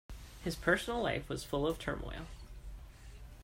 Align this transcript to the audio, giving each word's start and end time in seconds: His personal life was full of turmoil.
His 0.43 0.55
personal 0.55 1.03
life 1.03 1.29
was 1.29 1.43
full 1.43 1.67
of 1.67 1.77
turmoil. 1.77 2.25